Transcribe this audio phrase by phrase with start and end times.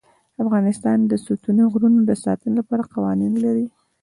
[0.43, 3.65] افغانستان د ستوني غرونه د ساتنې لپاره قوانین لري.